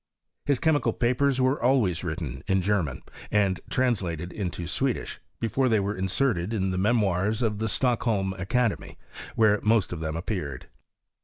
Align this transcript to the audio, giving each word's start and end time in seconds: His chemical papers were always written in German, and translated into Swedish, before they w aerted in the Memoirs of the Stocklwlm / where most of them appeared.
His 0.47 0.57
chemical 0.57 0.93
papers 0.93 1.39
were 1.39 1.61
always 1.61 2.03
written 2.03 2.43
in 2.47 2.63
German, 2.63 3.03
and 3.29 3.59
translated 3.69 4.33
into 4.33 4.65
Swedish, 4.65 5.19
before 5.39 5.69
they 5.69 5.77
w 5.77 5.95
aerted 5.95 6.55
in 6.55 6.71
the 6.71 6.79
Memoirs 6.79 7.43
of 7.43 7.59
the 7.59 7.67
Stocklwlm 7.67 8.33
/ 8.99 9.35
where 9.35 9.59
most 9.61 9.93
of 9.93 9.99
them 9.99 10.15
appeared. 10.17 10.69